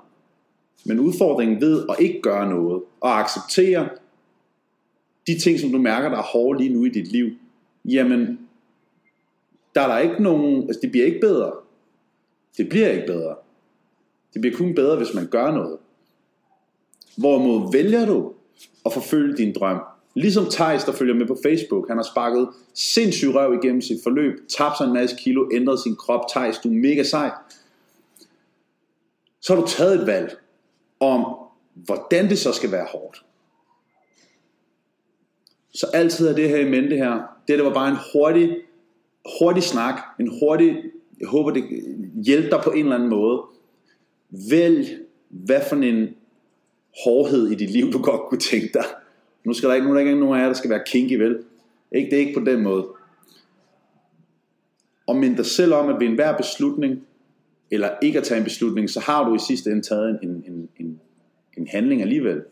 Men 0.85 0.99
udfordringen 0.99 1.61
ved 1.61 1.85
at 1.89 1.95
ikke 1.99 2.21
gøre 2.21 2.49
noget, 2.49 2.83
og 3.01 3.19
acceptere 3.19 3.89
de 5.27 5.39
ting, 5.39 5.59
som 5.59 5.71
du 5.71 5.77
mærker, 5.77 6.09
der 6.09 6.17
er 6.17 6.21
hårde 6.21 6.59
lige 6.59 6.73
nu 6.73 6.85
i 6.85 6.89
dit 6.89 7.11
liv, 7.11 7.31
jamen, 7.85 8.39
der 9.75 9.81
er 9.81 9.87
der 9.87 9.97
ikke 9.97 10.23
nogen, 10.23 10.63
altså 10.63 10.79
det 10.81 10.91
bliver 10.91 11.05
ikke 11.05 11.19
bedre. 11.19 11.53
Det 12.57 12.69
bliver 12.69 12.89
ikke 12.89 13.07
bedre. 13.07 13.35
Det 14.33 14.41
bliver 14.41 14.57
kun 14.57 14.75
bedre, 14.75 14.97
hvis 14.97 15.13
man 15.13 15.27
gør 15.27 15.51
noget. 15.51 15.77
Hvorimod 17.17 17.71
vælger 17.71 18.05
du 18.05 18.33
at 18.85 18.93
forfølge 18.93 19.37
din 19.37 19.53
drøm, 19.53 19.79
Ligesom 20.15 20.45
Thijs, 20.51 20.83
der 20.83 20.91
følger 20.91 21.15
med 21.15 21.27
på 21.27 21.37
Facebook, 21.43 21.87
han 21.87 21.97
har 21.97 22.03
sparket 22.03 22.49
sindssygt 22.73 23.35
røv 23.35 23.53
igennem 23.53 23.81
sit 23.81 23.99
forløb, 24.03 24.47
tabt 24.47 24.77
sig 24.77 24.85
en 24.85 24.93
masse 24.93 25.15
kilo, 25.19 25.49
ændret 25.53 25.79
sin 25.79 25.95
krop. 25.95 26.21
Thijs, 26.29 26.57
du 26.57 26.69
er 26.69 26.73
mega 26.73 27.03
sej. 27.03 27.31
Så 29.41 29.55
har 29.55 29.61
du 29.61 29.67
taget 29.67 30.01
et 30.01 30.07
valg 30.07 30.37
om, 30.99 31.35
hvordan 31.73 32.29
det 32.29 32.39
så 32.39 32.51
skal 32.51 32.71
være 32.71 32.85
hårdt. 32.91 33.25
Så 35.73 35.87
altid 35.93 36.27
er 36.27 36.35
det 36.35 36.49
her 36.49 36.57
i 36.57 36.69
mente 36.69 36.95
her. 36.95 37.21
Det 37.47 37.59
der 37.59 37.65
var 37.65 37.73
bare 37.73 37.89
en 37.89 37.97
hurtig, 38.13 38.57
hurtig 39.39 39.63
snak. 39.63 40.01
En 40.19 40.39
hurtig, 40.39 40.77
jeg 41.19 41.27
håber 41.27 41.51
det 41.51 41.63
hjælper 42.25 42.49
dig 42.49 42.61
på 42.63 42.71
en 42.71 42.83
eller 42.83 42.95
anden 42.95 43.09
måde. 43.09 43.41
Vælg, 44.49 44.99
hvad 45.29 45.61
for 45.69 45.75
en 45.75 46.15
hårdhed 47.03 47.47
i 47.47 47.55
dit 47.55 47.69
liv, 47.69 47.91
du 47.91 48.01
godt 48.01 48.21
kunne 48.29 48.39
tænke 48.39 48.69
dig. 48.73 48.85
Nu 49.45 49.53
skal 49.53 49.69
der 49.69 49.75
ikke, 49.75 49.87
nu 49.87 49.93
er 49.93 49.97
der 49.97 50.05
ikke 50.05 50.19
nogen 50.19 50.35
af 50.35 50.41
jer, 50.41 50.47
der 50.47 50.53
skal 50.53 50.69
være 50.69 50.83
kinky, 50.85 51.13
vel? 51.13 51.39
Ikke, 51.91 52.09
det 52.09 52.15
er 52.15 52.19
ikke 52.19 52.39
på 52.39 52.45
den 52.45 52.63
måde. 52.63 52.87
Og 55.07 55.15
mind 55.15 55.37
dig 55.37 55.45
selv 55.45 55.73
om, 55.73 55.89
at 55.89 55.99
ved 55.99 56.07
enhver 56.07 56.37
beslutning, 56.37 57.07
eller 57.71 57.89
ikke 58.01 58.19
at 58.19 58.23
tage 58.23 58.37
en 58.37 58.43
beslutning, 58.43 58.89
så 58.89 58.99
har 58.99 59.29
du 59.29 59.35
i 59.35 59.39
sidste 59.47 59.71
ende 59.71 59.81
taget 59.81 60.19
en, 60.23 60.29
en, 60.47 60.69
en, 60.79 60.99
en 61.57 61.67
handling 61.67 62.01
alligevel. 62.01 62.43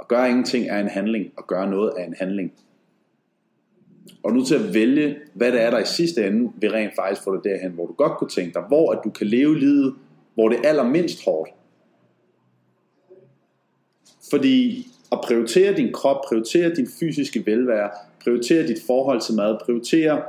At 0.00 0.08
gøre 0.08 0.28
ingenting 0.28 0.68
er 0.68 0.80
en 0.80 0.88
handling, 0.88 1.32
og 1.36 1.46
gøre 1.46 1.70
noget 1.70 1.92
er 1.98 2.04
en 2.04 2.14
handling. 2.18 2.52
Og 4.22 4.32
nu 4.32 4.44
til 4.44 4.54
at 4.54 4.74
vælge, 4.74 5.18
hvad 5.34 5.52
det 5.52 5.62
er, 5.62 5.70
der 5.70 5.78
i 5.78 5.84
sidste 5.84 6.26
ende 6.26 6.52
vil 6.56 6.70
rent 6.70 6.92
faktisk 6.96 7.24
få 7.24 7.34
dig 7.36 7.44
derhen, 7.44 7.72
hvor 7.72 7.86
du 7.86 7.92
godt 7.92 8.18
kunne 8.18 8.30
tænke 8.30 8.54
dig, 8.54 8.62
hvor 8.68 8.92
at 8.92 9.00
du 9.04 9.10
kan 9.10 9.26
leve 9.26 9.58
livet, 9.58 9.94
hvor 10.34 10.48
det 10.48 10.58
er 10.58 10.68
allermindst 10.68 11.24
hårdt. 11.24 11.50
Fordi 14.30 14.86
at 15.12 15.20
prioritere 15.24 15.76
din 15.76 15.92
krop, 15.92 16.16
prioritere 16.28 16.74
din 16.74 16.88
fysiske 17.00 17.46
velvære, 17.46 17.90
prioritere 18.22 18.66
dit 18.66 18.82
forhold 18.86 19.20
til 19.20 19.34
mad, 19.34 19.58
prioritere 19.64 20.22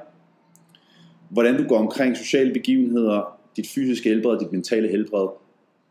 hvordan 1.34 1.58
du 1.58 1.68
går 1.68 1.78
omkring 1.78 2.18
sociale 2.18 2.54
begivenheder, 2.54 3.40
dit 3.56 3.68
fysiske 3.68 4.10
helbred, 4.10 4.40
dit 4.40 4.52
mentale 4.52 4.88
helbred. 4.88 5.28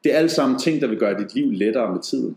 Det 0.05 0.15
er 0.15 0.19
alt 0.19 0.31
sammen 0.31 0.59
ting, 0.59 0.81
der 0.81 0.87
vil 0.87 0.99
gøre 0.99 1.23
dit 1.23 1.35
liv 1.35 1.51
lettere 1.51 1.93
med 1.93 2.03
tiden. 2.03 2.37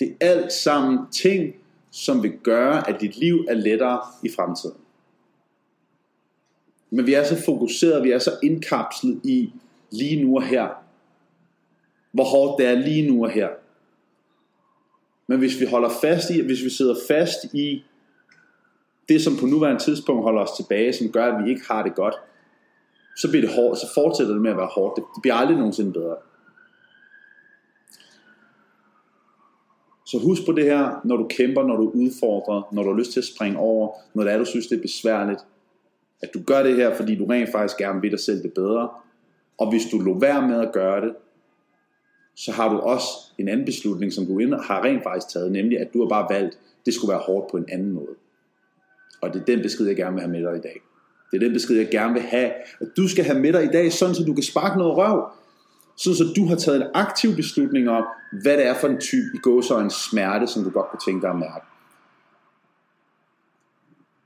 Det 0.00 0.08
er 0.20 0.30
alt 0.30 0.52
sammen 0.52 0.98
ting, 1.12 1.54
som 1.90 2.22
vil 2.22 2.32
gøre, 2.42 2.88
at 2.88 3.00
dit 3.00 3.16
liv 3.16 3.44
er 3.48 3.54
lettere 3.54 4.00
i 4.24 4.28
fremtiden. 4.36 4.76
Men 6.90 7.06
vi 7.06 7.14
er 7.14 7.24
så 7.24 7.42
fokuseret, 7.44 8.04
vi 8.04 8.10
er 8.10 8.18
så 8.18 8.30
indkapslet 8.42 9.20
i 9.24 9.52
lige 9.90 10.24
nu 10.24 10.36
og 10.36 10.42
her. 10.42 10.68
Hvor 12.12 12.24
hårdt 12.24 12.62
det 12.62 12.68
er 12.68 12.74
lige 12.74 13.10
nu 13.10 13.24
og 13.24 13.30
her. 13.30 13.48
Men 15.30 15.38
hvis 15.38 15.60
vi 15.60 15.66
holder 15.66 15.88
fast 15.88 16.30
i, 16.30 16.40
hvis 16.40 16.64
vi 16.64 16.70
sidder 16.70 16.94
fast 17.08 17.44
i 17.54 17.84
det, 19.08 19.22
som 19.22 19.36
på 19.36 19.46
nuværende 19.46 19.82
tidspunkt 19.82 20.22
holder 20.22 20.42
os 20.42 20.56
tilbage, 20.56 20.92
som 20.92 21.12
gør, 21.12 21.24
at 21.24 21.44
vi 21.44 21.50
ikke 21.50 21.62
har 21.70 21.82
det 21.82 21.94
godt, 21.94 22.14
så, 23.16 23.30
bliver 23.30 23.46
det 23.46 23.54
hårdt, 23.54 23.78
så 23.78 23.86
fortsætter 23.94 24.32
det 24.32 24.42
med 24.42 24.50
at 24.50 24.56
være 24.56 24.66
hårdt. 24.66 24.96
Det 24.96 25.04
bliver 25.22 25.34
aldrig 25.34 25.56
nogensinde 25.56 25.92
bedre. 25.92 26.16
Så 30.06 30.18
husk 30.18 30.42
på 30.46 30.52
det 30.52 30.64
her, 30.64 31.00
når 31.04 31.16
du 31.16 31.26
kæmper, 31.30 31.62
når 31.62 31.76
du 31.76 31.90
udfordrer, 31.94 32.68
når 32.72 32.82
du 32.82 32.88
har 32.88 32.98
lyst 32.98 33.12
til 33.12 33.20
at 33.20 33.26
springe 33.34 33.58
over, 33.58 33.92
når 34.14 34.24
det 34.24 34.32
er, 34.32 34.38
du 34.38 34.44
synes, 34.44 34.66
det 34.66 34.78
er 34.78 34.82
besværligt, 34.82 35.40
at 36.22 36.30
du 36.34 36.42
gør 36.46 36.62
det 36.62 36.76
her, 36.76 36.96
fordi 36.96 37.14
du 37.16 37.24
rent 37.24 37.52
faktisk 37.52 37.78
gerne 37.78 38.00
vil 38.00 38.10
dig 38.10 38.20
selv 38.20 38.42
det 38.42 38.52
bedre. 38.52 38.88
Og 39.58 39.70
hvis 39.70 39.82
du 39.92 39.98
lå 39.98 40.18
være 40.18 40.48
med 40.48 40.60
at 40.60 40.72
gøre 40.72 41.00
det, 41.00 41.14
så 42.44 42.52
har 42.52 42.68
du 42.68 42.78
også 42.78 43.06
en 43.38 43.48
anden 43.48 43.66
beslutning, 43.66 44.12
som 44.12 44.26
du 44.26 44.56
har 44.62 44.84
rent 44.84 45.02
faktisk 45.02 45.28
taget, 45.32 45.52
nemlig 45.52 45.80
at 45.80 45.94
du 45.94 46.02
har 46.02 46.08
bare 46.08 46.34
valgt, 46.34 46.58
det 46.86 46.94
skulle 46.94 47.12
være 47.12 47.20
hårdt 47.26 47.50
på 47.50 47.56
en 47.56 47.64
anden 47.68 47.92
måde. 47.92 48.14
Og 49.20 49.34
det 49.34 49.40
er 49.40 49.44
den 49.44 49.62
besked, 49.62 49.86
jeg 49.86 49.96
gerne 49.96 50.12
vil 50.12 50.20
have 50.20 50.32
med 50.32 50.42
dig 50.42 50.56
i 50.56 50.60
dag. 50.60 50.80
Det 51.30 51.36
er 51.36 51.40
den 51.40 51.52
besked, 51.52 51.76
jeg 51.76 51.88
gerne 51.90 52.12
vil 52.12 52.22
have, 52.22 52.52
at 52.80 52.88
du 52.96 53.08
skal 53.08 53.24
have 53.24 53.40
med 53.40 53.52
dig 53.52 53.64
i 53.64 53.68
dag, 53.68 53.92
sådan 53.92 54.14
så 54.14 54.24
du 54.24 54.34
kan 54.34 54.42
sparke 54.42 54.78
noget 54.78 54.96
røv. 54.96 55.30
Sådan 55.96 56.16
så 56.16 56.24
du 56.36 56.46
har 56.46 56.56
taget 56.56 56.82
en 56.82 56.88
aktiv 56.94 57.36
beslutning 57.36 57.90
om, 57.90 58.04
hvad 58.42 58.56
det 58.56 58.66
er 58.66 58.74
for 58.74 58.88
en 58.88 59.00
type 59.00 59.26
i 59.34 59.82
en 59.82 59.90
smerte, 59.90 60.46
som 60.46 60.64
du 60.64 60.70
godt 60.70 60.90
kunne 60.90 61.00
tænke 61.06 61.22
dig 61.22 61.30
at 61.30 61.38
mærke. 61.38 61.66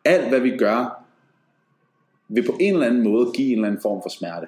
Alt 0.05 0.29
hvad 0.29 0.41
vi 0.41 0.57
gør, 0.57 1.05
vil 2.29 2.47
på 2.47 2.57
en 2.61 2.75
eller 2.75 2.87
anden 2.87 3.05
måde 3.05 3.33
give 3.35 3.49
en 3.49 3.55
eller 3.55 3.69
anden 3.69 3.83
form 3.83 4.03
for 4.03 4.09
smerte. 4.09 4.47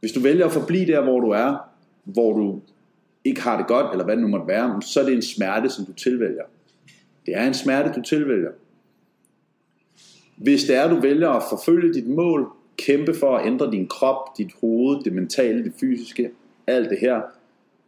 Hvis 0.00 0.12
du 0.12 0.20
vælger 0.20 0.46
at 0.46 0.52
forblive 0.52 0.86
der, 0.86 1.02
hvor 1.02 1.20
du 1.20 1.30
er, 1.30 1.68
hvor 2.12 2.32
du 2.32 2.60
ikke 3.24 3.40
har 3.40 3.56
det 3.56 3.66
godt, 3.66 3.92
eller 3.92 4.04
hvad 4.04 4.16
det 4.16 4.22
nu 4.22 4.28
måtte 4.28 4.46
være, 4.46 4.82
så 4.82 5.00
er 5.00 5.04
det 5.04 5.14
en 5.14 5.22
smerte, 5.22 5.70
som 5.70 5.84
du 5.84 5.92
tilvælger. 5.92 6.42
Det 7.26 7.36
er 7.36 7.46
en 7.46 7.54
smerte, 7.54 7.92
du 7.96 8.02
tilvælger. 8.02 8.50
Hvis 10.36 10.64
det 10.64 10.76
er, 10.76 10.88
du 10.88 11.00
vælger 11.00 11.30
at 11.30 11.42
forfølge 11.50 11.94
dit 11.94 12.06
mål, 12.06 12.48
kæmpe 12.76 13.14
for 13.14 13.36
at 13.36 13.46
ændre 13.46 13.70
din 13.70 13.86
krop, 13.86 14.38
dit 14.38 14.50
hoved, 14.60 15.04
det 15.04 15.12
mentale, 15.12 15.64
det 15.64 15.72
fysiske, 15.80 16.30
alt 16.66 16.90
det 16.90 16.98
her, 16.98 17.20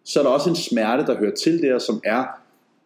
så 0.05 0.21
er 0.21 0.25
der 0.25 0.31
også 0.31 0.51
en 0.51 0.57
smerte, 0.57 1.07
der 1.07 1.19
hører 1.19 1.35
til 1.35 1.63
der, 1.63 1.79
som 1.79 2.01
er 2.05 2.25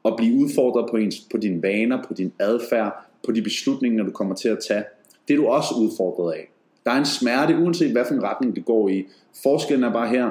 at 0.05 0.15
blive 0.17 0.45
udfordret 0.45 0.91
på, 0.91 0.97
ens, 0.97 1.21
på 1.31 1.37
dine 1.37 1.63
vaner, 1.63 2.03
på 2.03 2.15
din 2.15 2.33
adfærd, 2.39 3.05
på 3.27 3.33
de 3.33 3.43
beslutninger, 3.43 4.05
du 4.05 4.11
kommer 4.11 4.35
til 4.35 4.49
at 4.49 4.59
tage. 4.69 4.85
Det 5.29 5.35
er 5.35 5.39
du 5.39 5.47
også 5.47 5.75
udfordret 5.75 6.33
af. 6.33 6.51
Der 6.85 6.91
er 6.91 6.99
en 6.99 7.05
smerte, 7.05 7.57
uanset 7.57 7.93
hvad 7.93 8.05
for 8.05 8.15
en 8.15 8.23
retning 8.23 8.57
det 8.57 8.65
går 8.65 8.89
i. 8.89 9.07
Forskellen 9.43 9.85
er 9.85 9.93
bare 9.93 10.09
her, 10.09 10.31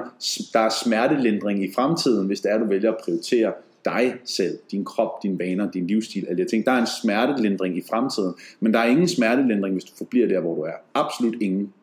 der 0.53 0.59
er 0.59 0.69
smertelindring 0.69 1.63
i 1.63 1.73
fremtiden, 1.73 2.27
hvis 2.27 2.41
det 2.41 2.51
er, 2.51 2.57
du 2.57 2.65
vælger 2.65 2.91
at 2.91 2.97
prioritere 3.03 3.53
dig 3.85 4.15
selv, 4.25 4.59
din 4.71 4.85
krop, 4.85 5.23
din 5.23 5.39
vaner, 5.39 5.71
din 5.71 5.87
livsstil, 5.87 6.25
alle 6.29 6.43
de 6.43 6.49
ting. 6.49 6.65
Der 6.65 6.71
er 6.71 6.81
en 6.81 6.87
smertelindring 7.01 7.77
i 7.77 7.81
fremtiden, 7.89 8.33
men 8.59 8.73
der 8.73 8.79
er 8.79 8.85
ingen 8.85 9.07
smertelindring, 9.07 9.73
hvis 9.73 9.83
du 9.83 9.95
forbliver 9.97 10.27
der, 10.27 10.39
hvor 10.39 10.55
du 10.55 10.61
er. 10.61 10.73
Absolut 10.93 11.41
ingen. 11.41 11.73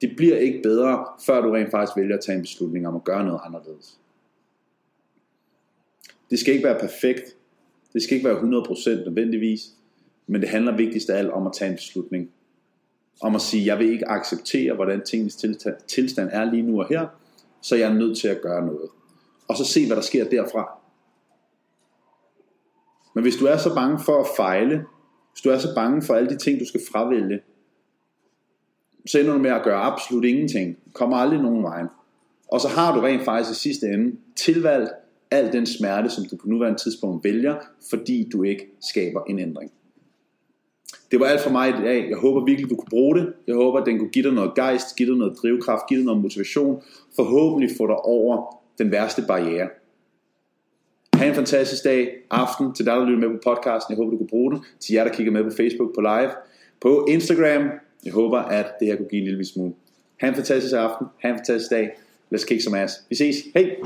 Det 0.00 0.16
bliver 0.16 0.36
ikke 0.36 0.60
bedre, 0.62 1.06
før 1.26 1.40
du 1.40 1.50
rent 1.50 1.70
faktisk 1.70 1.96
vælger 1.96 2.14
at 2.14 2.20
tage 2.20 2.36
en 2.36 2.42
beslutning 2.42 2.88
om 2.88 2.96
at 2.96 3.04
gøre 3.04 3.24
noget 3.24 3.40
anderledes. 3.44 3.98
Det 6.30 6.38
skal 6.38 6.54
ikke 6.54 6.66
være 6.66 6.78
perfekt. 6.78 7.36
Det 7.92 8.02
skal 8.02 8.16
ikke 8.16 8.28
være 8.28 8.38
100% 8.38 9.04
nødvendigvis. 9.04 9.60
Men 10.26 10.40
det 10.40 10.48
handler 10.48 10.76
vigtigst 10.76 11.10
af 11.10 11.18
alt 11.18 11.30
om 11.30 11.46
at 11.46 11.52
tage 11.52 11.70
en 11.70 11.76
beslutning. 11.76 12.30
Om 13.22 13.34
at 13.34 13.40
sige, 13.40 13.66
jeg 13.66 13.78
vil 13.78 13.92
ikke 13.92 14.08
acceptere, 14.08 14.74
hvordan 14.74 15.04
tingens 15.04 15.44
tilstand 15.88 16.28
er 16.32 16.44
lige 16.44 16.62
nu 16.62 16.80
og 16.80 16.86
her, 16.88 17.06
så 17.62 17.76
jeg 17.76 17.90
er 17.90 17.94
nødt 17.94 18.18
til 18.18 18.28
at 18.28 18.40
gøre 18.42 18.66
noget. 18.66 18.88
Og 19.48 19.56
så 19.56 19.64
se, 19.64 19.86
hvad 19.86 19.96
der 19.96 20.02
sker 20.02 20.28
derfra. 20.28 20.78
Men 23.14 23.22
hvis 23.22 23.36
du 23.36 23.46
er 23.46 23.56
så 23.56 23.74
bange 23.74 23.98
for 24.04 24.20
at 24.20 24.26
fejle, 24.36 24.84
hvis 25.32 25.42
du 25.44 25.50
er 25.50 25.58
så 25.58 25.74
bange 25.74 26.02
for 26.02 26.14
alle 26.14 26.30
de 26.30 26.36
ting, 26.36 26.60
du 26.60 26.66
skal 26.66 26.80
fravælge, 26.92 27.40
så 29.06 29.18
ender 29.18 29.32
du 29.32 29.38
med 29.38 29.50
at 29.50 29.62
gøre 29.64 29.80
absolut 29.80 30.24
ingenting. 30.24 30.76
Kommer 30.92 31.16
aldrig 31.16 31.42
nogen 31.42 31.62
vej. 31.62 31.82
Og 32.48 32.60
så 32.60 32.68
har 32.68 32.94
du 32.94 33.00
rent 33.00 33.24
faktisk 33.24 33.50
i 33.50 33.68
sidste 33.68 33.86
ende 33.86 34.16
tilvalgt 34.36 34.90
al 35.30 35.52
den 35.52 35.66
smerte, 35.66 36.10
som 36.10 36.24
du 36.30 36.36
på 36.36 36.48
nuværende 36.48 36.78
tidspunkt 36.78 37.24
vælger, 37.24 37.56
fordi 37.90 38.28
du 38.32 38.42
ikke 38.42 38.66
skaber 38.80 39.24
en 39.24 39.38
ændring. 39.38 39.72
Det 41.10 41.20
var 41.20 41.26
alt 41.26 41.40
for 41.40 41.50
mig 41.50 41.68
i 41.68 41.72
dag. 41.72 42.08
Jeg 42.08 42.18
håber 42.18 42.44
virkelig, 42.44 42.70
du 42.70 42.76
kunne 42.76 42.90
bruge 42.90 43.18
det. 43.18 43.32
Jeg 43.46 43.54
håber, 43.54 43.80
at 43.80 43.86
den 43.86 43.98
kunne 43.98 44.10
give 44.10 44.24
dig 44.24 44.32
noget 44.32 44.54
gejst, 44.54 44.96
give 44.96 45.08
dig 45.08 45.18
noget 45.18 45.38
drivkraft, 45.42 45.88
give 45.88 45.98
dig 45.98 46.06
noget 46.06 46.22
motivation. 46.22 46.82
Forhåbentlig 47.16 47.70
få 47.76 47.86
dig 47.86 47.96
over 47.96 48.62
den 48.78 48.90
værste 48.90 49.22
barriere. 49.28 49.68
Ha' 51.14 51.28
en 51.28 51.34
fantastisk 51.34 51.84
dag, 51.84 52.08
aften 52.30 52.74
til 52.74 52.86
dig, 52.86 52.96
der 52.96 53.04
lytter 53.04 53.28
med 53.28 53.38
på 53.38 53.42
podcasten. 53.44 53.92
Jeg 53.92 53.96
håber, 53.96 54.10
du 54.10 54.16
kunne 54.16 54.28
bruge 54.28 54.52
den. 54.52 54.60
Til 54.80 54.94
jer, 54.94 55.04
der 55.04 55.12
kigger 55.12 55.32
med 55.32 55.44
på 55.44 55.50
Facebook, 55.50 55.94
på 55.94 56.00
live, 56.00 56.30
på 56.80 57.06
Instagram. 57.10 57.70
Jeg 58.04 58.12
håber, 58.12 58.38
at 58.38 58.66
det 58.80 58.88
her 58.88 58.96
kunne 58.96 59.08
give 59.08 59.20
en 59.22 59.28
lille 59.28 59.44
smule. 59.44 59.72
Ha' 60.20 60.28
en 60.28 60.34
fantastisk 60.34 60.74
aften. 60.74 61.06
Ha' 61.22 61.28
en 61.28 61.36
fantastisk 61.36 61.70
dag. 61.70 61.90
Let's 62.34 62.46
kick 62.46 62.60
some 62.62 62.80
ass. 62.80 62.94
Vi 63.08 63.14
ses. 63.14 63.36
Hej! 63.54 63.76